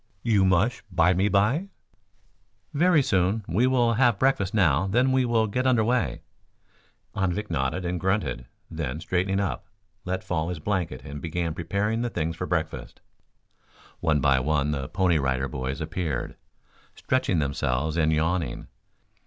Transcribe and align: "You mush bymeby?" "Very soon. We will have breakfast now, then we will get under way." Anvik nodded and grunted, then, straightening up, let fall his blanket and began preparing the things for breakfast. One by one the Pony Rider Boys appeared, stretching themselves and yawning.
"You 0.23 0.43
mush 0.45 0.81
bymeby?" 0.91 1.69
"Very 2.73 3.03
soon. 3.03 3.45
We 3.47 3.67
will 3.67 3.93
have 3.93 4.17
breakfast 4.17 4.51
now, 4.51 4.87
then 4.87 5.11
we 5.11 5.25
will 5.25 5.45
get 5.45 5.67
under 5.67 5.83
way." 5.83 6.23
Anvik 7.15 7.51
nodded 7.51 7.85
and 7.85 7.99
grunted, 7.99 8.47
then, 8.67 8.99
straightening 8.99 9.39
up, 9.39 9.67
let 10.03 10.23
fall 10.23 10.49
his 10.49 10.57
blanket 10.57 11.03
and 11.05 11.21
began 11.21 11.53
preparing 11.53 12.01
the 12.01 12.09
things 12.09 12.35
for 12.35 12.47
breakfast. 12.47 12.99
One 13.99 14.21
by 14.21 14.39
one 14.39 14.71
the 14.71 14.89
Pony 14.89 15.19
Rider 15.19 15.47
Boys 15.47 15.79
appeared, 15.79 16.35
stretching 16.95 17.37
themselves 17.37 17.95
and 17.95 18.11
yawning. 18.11 18.69